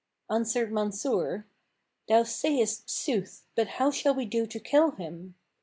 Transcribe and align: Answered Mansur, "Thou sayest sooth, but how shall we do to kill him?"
Answered 0.31 0.71
Mansur, 0.71 1.45
"Thou 2.07 2.23
sayest 2.23 2.89
sooth, 2.89 3.45
but 3.53 3.67
how 3.77 3.91
shall 3.91 4.15
we 4.15 4.25
do 4.25 4.47
to 4.47 4.59
kill 4.59 4.89
him?" 4.89 5.35